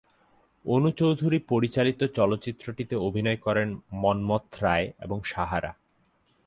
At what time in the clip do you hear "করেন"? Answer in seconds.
3.35-3.69